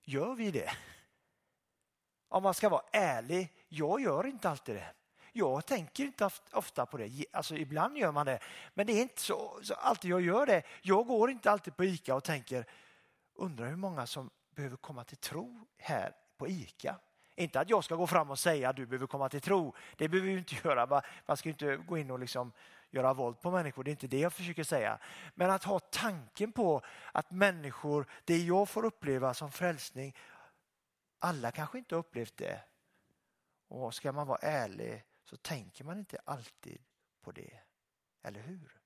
Gör 0.03 0.35
vi 0.35 0.51
det? 0.51 0.71
Om 2.29 2.43
man 2.43 2.55
ska 2.55 2.69
vara 2.69 2.83
ärlig, 2.93 3.53
jag 3.69 4.01
gör 4.01 4.27
inte 4.27 4.51
alltid 4.51 4.75
det. 4.75 4.93
Jag 5.33 5.67
tänker 5.67 6.05
inte 6.05 6.31
ofta 6.53 6.87
på 6.87 6.97
det. 6.97 7.25
Alltså, 7.33 7.57
ibland 7.57 7.99
gör 7.99 8.13
man 8.13 8.27
det, 8.27 8.39
men 8.75 8.87
det 8.87 8.93
är 8.93 9.03
inte 9.03 9.21
så, 9.21 9.59
så 9.63 9.75
alltid 9.75 10.11
jag 10.11 10.21
gör 10.21 10.47
det. 10.47 10.63
Jag 10.83 11.07
går 11.07 11.31
inte 11.31 11.51
alltid 11.51 11.77
på 11.77 11.85
ICA 11.85 12.15
och 12.15 12.25
tänker, 12.25 12.67
undrar 13.35 13.67
hur 13.69 13.77
många 13.77 14.07
som 14.07 14.31
behöver 14.55 14.77
komma 14.77 15.05
till 15.05 15.17
tro 15.17 15.67
här 15.79 16.13
på 16.37 16.49
ICA. 16.49 16.97
Inte 17.35 17.61
att 17.61 17.71
jag 17.71 17.85
ska 17.85 17.95
gå 17.95 18.07
fram 18.07 18.31
och 18.31 18.39
säga 18.39 18.69
att 18.69 18.77
du 18.77 18.87
behöver 18.87 19.07
komma 19.07 19.29
till 19.29 19.41
tro. 19.41 19.75
Det 19.97 20.09
behöver 20.09 20.31
vi 20.31 20.39
inte 20.39 20.57
göra. 20.65 21.03
Man 21.27 21.37
ska 21.37 21.49
inte 21.49 21.77
gå 21.77 21.99
in 21.99 22.11
och 22.11 22.19
liksom 22.19 22.53
göra 22.91 23.15
våld 23.15 23.41
på 23.41 23.51
människor. 23.51 23.85
Det 23.85 23.91
är 23.91 23.93
inte 23.93 24.07
det 24.07 24.19
jag 24.19 24.33
försöker 24.33 24.65
säga. 24.65 24.99
Men 25.35 25.51
att 25.51 25.65
ha 25.65 25.79
tanken 25.79 26.53
på 26.53 26.83
att 27.13 27.31
människor, 27.31 28.07
det 28.25 28.39
jag 28.39 28.69
får 28.69 28.85
uppleva 28.85 29.35
som 29.35 29.53
frälsning, 29.53 30.17
alla 31.19 31.53
kanske 31.53 31.79
inte 31.79 31.95
har 31.95 32.01
upplevt 32.01 32.37
det. 32.37 32.63
Och 33.69 33.95
ska 33.95 34.13
man 34.13 34.27
vara 34.27 34.39
ärlig 34.39 35.05
så 35.25 35.37
tänker 35.37 35.85
man 35.85 35.99
inte 35.99 36.19
alltid 36.25 36.83
på 37.21 37.33
det. 37.33 37.61
Eller 38.23 38.41
hur? 38.41 38.81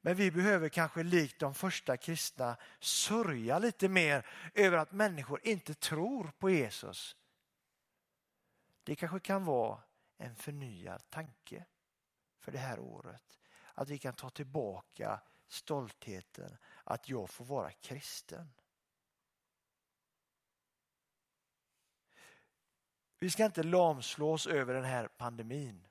Men 0.00 0.14
vi 0.14 0.30
behöver 0.30 0.68
kanske 0.68 1.02
likt 1.02 1.38
de 1.38 1.54
första 1.54 1.96
kristna 1.96 2.56
sörja 2.80 3.58
lite 3.58 3.88
mer 3.88 4.26
över 4.54 4.78
att 4.78 4.92
människor 4.92 5.40
inte 5.42 5.74
tror 5.74 6.32
på 6.38 6.50
Jesus. 6.50 7.16
Det 8.82 8.96
kanske 8.96 9.20
kan 9.20 9.44
vara 9.44 9.82
en 10.18 10.36
förnyad 10.36 11.10
tanke 11.10 11.64
för 12.38 12.52
det 12.52 12.58
här 12.58 12.78
året. 12.78 13.38
Att 13.74 13.88
vi 13.88 13.98
kan 13.98 14.14
ta 14.14 14.30
tillbaka 14.30 15.20
stoltheten 15.48 16.56
att 16.84 17.08
jag 17.08 17.30
får 17.30 17.44
vara 17.44 17.70
kristen. 17.70 18.52
Vi 23.22 23.30
ska 23.30 23.44
inte 23.44 23.62
lamslås 23.62 24.46
över 24.46 24.74
den 24.74 24.84
här 24.84 25.08
pandemin. 25.08 25.86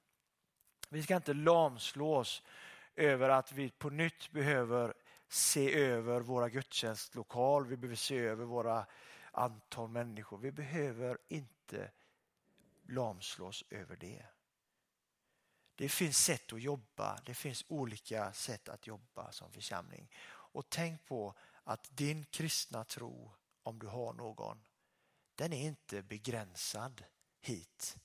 Vi 0.90 1.04
ska 1.04 1.16
inte 1.16 1.34
lamslås 1.34 2.44
över 2.96 3.30
att 3.30 3.52
vi 3.52 3.70
på 3.70 3.90
nytt 3.90 4.32
behöver 4.32 4.94
se 5.28 5.76
över 5.76 6.22
våra 6.22 6.50
gudstjänstlokal. 6.50 7.68
Vi 7.68 7.78
behöver 7.78 7.96
se 7.96 8.18
över 8.18 8.46
våra 8.46 8.86
antal 9.32 9.90
människor. 9.90 10.38
Vi 10.38 10.52
behöver 10.52 11.18
inte 11.28 11.92
lamslås 12.88 13.64
över 13.70 13.96
det. 13.96 14.26
Det 15.76 15.90
finns 15.90 16.18
sätt 16.18 16.54
att 16.54 16.62
jobba, 16.62 17.20
det 17.26 17.34
finns 17.34 17.66
olika 17.68 18.34
sätt 18.34 18.70
att 18.70 18.88
jobba 18.88 19.32
som 19.32 19.52
församling. 19.52 20.12
Och 20.28 20.70
tänk 20.70 21.06
på 21.06 21.34
att 21.64 21.98
din 21.98 22.26
kristna 22.26 22.84
tro, 22.84 23.32
om 23.64 23.80
du 23.80 23.88
har 23.88 24.14
någon, 24.14 24.62
den 25.36 25.54
är 25.54 25.68
inte 25.68 26.02
begränsad 26.02 27.04
hit. 27.40 27.98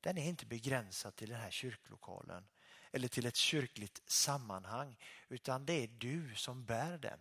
Den 0.00 0.18
är 0.18 0.28
inte 0.28 0.46
begränsad 0.46 1.16
till 1.16 1.28
den 1.28 1.40
här 1.40 1.50
kyrklokalen 1.50 2.48
eller 2.92 3.08
till 3.08 3.26
ett 3.26 3.36
kyrkligt 3.36 4.02
sammanhang 4.10 4.96
utan 5.28 5.66
det 5.66 5.72
är 5.72 5.88
du 5.88 6.34
som 6.34 6.64
bär 6.64 6.98
den 6.98 7.20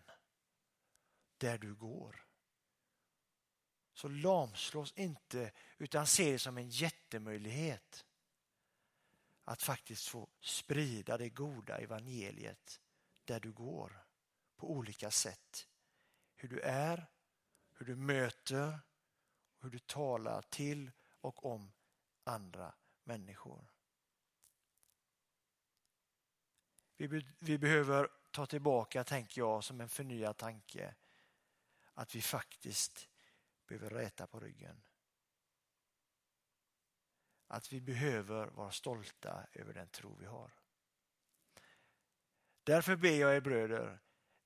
där 1.38 1.58
du 1.58 1.76
går. 1.76 2.28
Så 3.94 4.08
lamslås 4.08 4.94
inte 4.96 5.52
utan 5.78 6.08
se 6.08 6.32
det 6.32 6.40
som 6.40 6.58
en 6.58 6.70
jättemöjlighet 6.70 8.06
att 9.44 9.64
faktiskt 9.64 10.08
få 10.08 10.30
sprida 10.42 11.18
det 11.18 11.30
goda 11.30 11.78
evangeliet 11.78 12.82
där 13.26 13.40
du 13.40 13.52
går 13.52 14.06
på 14.56 14.72
olika 14.72 15.12
sätt. 15.12 15.68
Hur 16.36 16.50
du 16.50 16.60
är, 16.62 17.08
hur 17.74 17.86
du 17.86 17.96
möter, 17.96 18.80
hur 19.60 19.70
du 19.70 19.80
talar 19.80 20.42
till 20.42 20.92
och 21.22 21.46
om 21.46 21.72
andra 22.24 22.74
människor. 23.04 23.68
Vi, 26.98 27.08
be, 27.08 27.22
vi 27.40 27.58
behöver 27.58 28.10
ta 28.32 28.46
tillbaka, 28.46 29.04
tänker 29.04 29.42
jag, 29.42 29.64
som 29.64 29.82
en 29.82 29.90
förnyad 29.90 30.38
tanke, 30.38 30.96
att 31.94 32.16
vi 32.16 32.22
faktiskt 32.22 33.10
behöver 33.68 33.90
räta 33.90 34.28
på 34.28 34.40
ryggen. 34.40 34.82
Att 37.48 37.74
vi 37.74 37.82
behöver 37.82 38.48
vara 38.48 38.72
stolta 38.72 39.48
över 39.54 39.74
den 39.74 39.90
tro 39.90 40.16
vi 40.16 40.26
har. 40.26 40.52
Därför 42.64 42.96
ber 42.96 43.20
jag 43.20 43.36
er 43.36 43.42
bröder, 43.42 44.00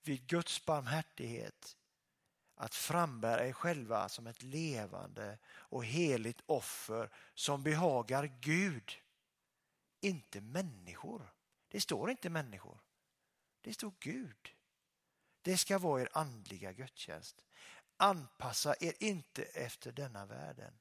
vid 0.03 0.27
Guds 0.27 0.65
barmhärtighet, 0.65 1.77
att 2.61 2.75
frambära 2.75 3.47
er 3.47 3.53
själva 3.53 4.09
som 4.09 4.27
ett 4.27 4.43
levande 4.43 5.37
och 5.47 5.85
heligt 5.85 6.41
offer 6.45 7.09
som 7.33 7.63
behagar 7.63 8.25
Gud, 8.41 8.91
inte 10.01 10.41
människor. 10.41 11.33
Det 11.67 11.81
står 11.81 12.11
inte 12.11 12.29
människor. 12.29 12.79
Det 13.61 13.73
står 13.73 13.91
Gud. 13.99 14.53
Det 15.41 15.57
ska 15.57 15.77
vara 15.77 16.01
er 16.01 16.09
andliga 16.13 16.71
gudstjänst. 16.71 17.45
Anpassa 17.97 18.75
er 18.79 18.93
inte 18.99 19.43
efter 19.43 19.91
denna 19.91 20.25
världen 20.25 20.79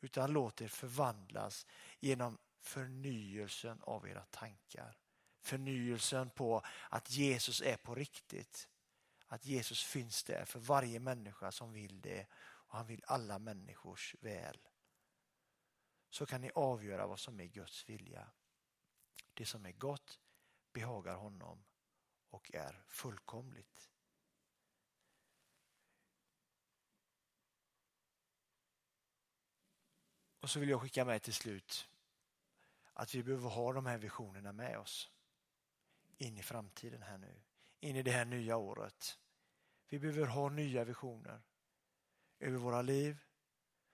utan 0.00 0.32
låt 0.32 0.60
er 0.60 0.68
förvandlas 0.68 1.66
genom 2.00 2.38
förnyelsen 2.60 3.82
av 3.82 4.08
era 4.08 4.24
tankar. 4.24 4.98
Förnyelsen 5.40 6.30
på 6.30 6.62
att 6.88 7.10
Jesus 7.10 7.62
är 7.62 7.76
på 7.76 7.94
riktigt. 7.94 8.68
Att 9.26 9.44
Jesus 9.44 9.84
finns 9.84 10.24
där 10.24 10.44
för 10.44 10.60
varje 10.60 11.00
människa 11.00 11.52
som 11.52 11.72
vill 11.72 12.00
det 12.00 12.26
och 12.34 12.76
han 12.76 12.86
vill 12.86 13.04
alla 13.06 13.38
människors 13.38 14.14
väl. 14.20 14.68
Så 16.10 16.26
kan 16.26 16.40
ni 16.40 16.50
avgöra 16.54 17.06
vad 17.06 17.18
som 17.20 17.40
är 17.40 17.44
Guds 17.44 17.88
vilja. 17.88 18.30
Det 19.34 19.46
som 19.46 19.66
är 19.66 19.72
gott 19.72 20.20
behagar 20.72 21.16
honom 21.16 21.64
och 22.30 22.54
är 22.54 22.84
fullkomligt. 22.88 23.90
Och 30.40 30.50
så 30.50 30.60
vill 30.60 30.68
jag 30.68 30.80
skicka 30.80 31.04
med 31.04 31.22
till 31.22 31.34
slut 31.34 31.88
att 32.92 33.14
vi 33.14 33.22
behöver 33.22 33.48
ha 33.48 33.72
de 33.72 33.86
här 33.86 33.98
visionerna 33.98 34.52
med 34.52 34.78
oss 34.78 35.10
in 36.18 36.38
i 36.38 36.42
framtiden 36.42 37.02
här 37.02 37.18
nu, 37.18 37.42
in 37.84 37.96
i 37.96 38.02
det 38.02 38.10
här 38.10 38.24
nya 38.24 38.56
året. 38.56 39.18
Vi 39.88 39.98
behöver 39.98 40.26
ha 40.26 40.48
nya 40.48 40.84
visioner 40.84 41.42
över 42.38 42.58
våra 42.58 42.82
liv. 42.82 43.18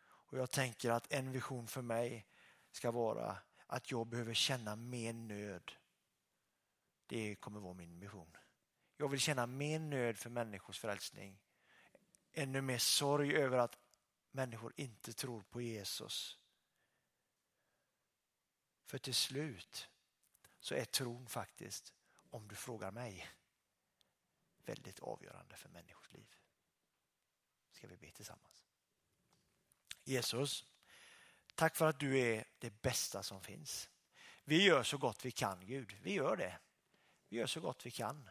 Och 0.02 0.38
jag 0.38 0.50
tänker 0.50 0.90
att 0.90 1.12
en 1.12 1.32
vision 1.32 1.66
för 1.66 1.82
mig 1.82 2.26
ska 2.70 2.90
vara 2.90 3.38
att 3.66 3.90
jag 3.90 4.06
behöver 4.06 4.34
känna 4.34 4.76
mer 4.76 5.12
nöd. 5.12 5.72
Det 7.06 7.36
kommer 7.36 7.60
vara 7.60 7.74
min 7.74 8.00
vision. 8.00 8.36
Jag 8.96 9.08
vill 9.08 9.20
känna 9.20 9.46
mer 9.46 9.78
nöd 9.78 10.18
för 10.18 10.30
människors 10.30 10.78
frälsning. 10.78 11.42
Ännu 12.32 12.60
mer 12.60 12.78
sorg 12.78 13.36
över 13.36 13.58
att 13.58 13.78
människor 14.30 14.72
inte 14.76 15.12
tror 15.12 15.42
på 15.42 15.60
Jesus. 15.60 16.38
För 18.84 18.98
till 18.98 19.14
slut 19.14 19.88
så 20.60 20.74
är 20.74 20.84
tron 20.84 21.26
faktiskt, 21.26 21.92
om 22.30 22.48
du 22.48 22.54
frågar 22.54 22.90
mig, 22.90 23.30
väldigt 24.64 25.00
avgörande 25.00 25.56
för 25.56 25.68
människors 25.68 26.12
liv. 26.12 26.36
Ska 27.72 27.86
vi 27.86 27.96
be 27.96 28.10
tillsammans. 28.10 28.64
Jesus, 30.04 30.64
tack 31.54 31.76
för 31.76 31.88
att 31.88 32.00
du 32.00 32.18
är 32.18 32.44
det 32.58 32.82
bästa 32.82 33.22
som 33.22 33.42
finns. 33.42 33.88
Vi 34.44 34.64
gör 34.64 34.82
så 34.82 34.98
gott 34.98 35.24
vi 35.24 35.30
kan 35.30 35.66
Gud, 35.66 35.96
vi 36.02 36.12
gör 36.12 36.36
det. 36.36 36.58
Vi 37.28 37.36
gör 37.36 37.46
så 37.46 37.60
gott 37.60 37.86
vi 37.86 37.90
kan. 37.90 38.30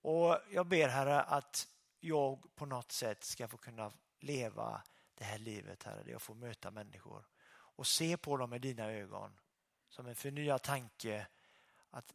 Och 0.00 0.38
Jag 0.50 0.66
ber 0.66 0.88
Herre 0.88 1.22
att 1.22 1.68
jag 2.00 2.54
på 2.54 2.66
något 2.66 2.92
sätt 2.92 3.24
ska 3.24 3.48
få 3.48 3.56
kunna 3.56 3.92
leva 4.20 4.82
det 5.14 5.24
här 5.24 5.38
livet 5.38 5.82
Herre, 5.82 6.02
där 6.02 6.12
jag 6.12 6.22
får 6.22 6.34
möta 6.34 6.70
människor 6.70 7.26
och 7.50 7.86
se 7.86 8.16
på 8.16 8.36
dem 8.36 8.50
med 8.50 8.60
dina 8.60 8.92
ögon 8.92 9.40
som 9.88 10.06
en 10.06 10.14
förnyad 10.14 10.62
tanke 10.62 11.26
att 11.90 12.14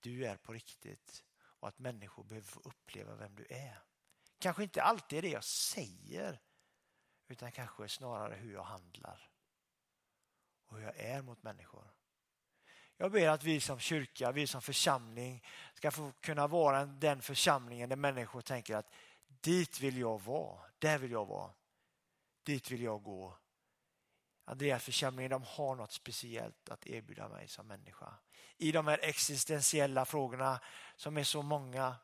du 0.00 0.26
är 0.26 0.36
på 0.36 0.52
riktigt 0.52 1.24
och 1.64 1.68
att 1.68 1.78
människor 1.78 2.24
behöver 2.24 2.46
få 2.46 2.60
uppleva 2.60 3.14
vem 3.14 3.34
du 3.34 3.46
är. 3.50 3.82
Kanske 4.38 4.62
inte 4.62 4.82
alltid 4.82 5.24
det 5.24 5.30
jag 5.30 5.44
säger 5.44 6.40
utan 7.28 7.52
kanske 7.52 7.88
snarare 7.88 8.34
hur 8.34 8.52
jag 8.52 8.62
handlar 8.62 9.30
och 10.66 10.76
hur 10.76 10.84
jag 10.84 10.96
är 10.96 11.22
mot 11.22 11.42
människor. 11.42 11.94
Jag 12.96 13.12
ber 13.12 13.28
att 13.28 13.44
vi 13.44 13.60
som 13.60 13.78
kyrka, 13.78 14.32
vi 14.32 14.46
som 14.46 14.62
församling 14.62 15.44
ska 15.74 15.90
få 15.90 16.12
kunna 16.20 16.46
vara 16.46 16.86
den 16.86 17.22
församlingen 17.22 17.88
där 17.88 17.96
människor 17.96 18.40
tänker 18.40 18.76
att 18.76 18.92
dit 19.26 19.80
vill 19.80 19.98
jag 19.98 20.22
vara, 20.22 20.60
där 20.78 20.98
vill 20.98 21.10
jag 21.10 21.26
vara, 21.26 21.54
dit 22.42 22.70
vill 22.70 22.82
jag 22.82 23.02
gå 23.02 23.38
Andreasförsamlingen 24.44 25.30
de 25.30 25.42
har 25.42 25.76
något 25.76 25.92
speciellt 25.92 26.68
att 26.68 26.86
erbjuda 26.86 27.28
mig 27.28 27.48
som 27.48 27.66
människa. 27.66 28.14
I 28.56 28.72
de 28.72 28.86
här 28.86 28.98
existentiella 29.02 30.04
frågorna 30.04 30.60
som 30.96 31.16
är 31.16 31.24
så 31.24 31.42
många, 31.42 31.96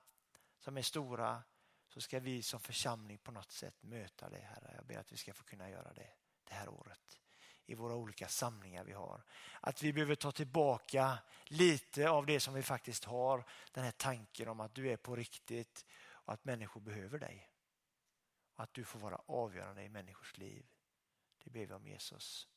som 0.58 0.76
är 0.76 0.82
stora, 0.82 1.42
så 1.88 2.00
ska 2.00 2.20
vi 2.20 2.42
som 2.42 2.60
församling 2.60 3.18
på 3.18 3.32
något 3.32 3.50
sätt 3.50 3.82
möta 3.82 4.30
det, 4.30 4.40
Herre. 4.40 4.72
Jag 4.76 4.86
ber 4.86 4.98
att 4.98 5.12
vi 5.12 5.16
ska 5.16 5.34
få 5.34 5.44
kunna 5.44 5.70
göra 5.70 5.92
det 5.92 6.10
det 6.44 6.54
här 6.54 6.68
året 6.68 7.20
i 7.66 7.74
våra 7.74 7.94
olika 7.94 8.28
samlingar 8.28 8.84
vi 8.84 8.92
har. 8.92 9.22
Att 9.60 9.82
vi 9.82 9.92
behöver 9.92 10.14
ta 10.14 10.32
tillbaka 10.32 11.18
lite 11.44 12.10
av 12.10 12.26
det 12.26 12.40
som 12.40 12.54
vi 12.54 12.62
faktiskt 12.62 13.04
har. 13.04 13.44
Den 13.72 13.84
här 13.84 13.90
tanken 13.90 14.48
om 14.48 14.60
att 14.60 14.74
du 14.74 14.92
är 14.92 14.96
på 14.96 15.16
riktigt 15.16 15.86
och 16.10 16.32
att 16.32 16.44
människor 16.44 16.80
behöver 16.80 17.18
dig. 17.18 17.50
Och 18.54 18.62
att 18.62 18.74
du 18.74 18.84
får 18.84 18.98
vara 18.98 19.22
avgörande 19.26 19.82
i 19.82 19.88
människors 19.88 20.38
liv. 20.38 20.66
Det 21.44 21.50
ber 21.50 21.66
vi 21.66 21.74
om 21.74 21.86
Jesus. 21.86 22.48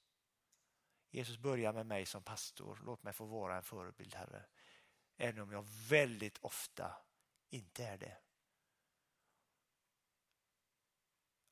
Jesus 1.10 1.38
börjar 1.38 1.74
med 1.74 1.86
mig 1.86 2.06
som 2.06 2.24
pastor. 2.24 2.80
Låt 2.84 3.04
mig 3.04 3.14
få 3.14 3.26
vara 3.26 3.58
en 3.58 3.64
förebild, 3.64 4.16
Herre. 4.16 4.46
Även 5.18 5.42
om 5.42 5.52
jag 5.52 5.64
väldigt 5.90 6.38
ofta 6.38 6.96
inte 7.50 7.86
är 7.86 7.98
det. 7.98 8.18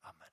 Amen. 0.00 0.31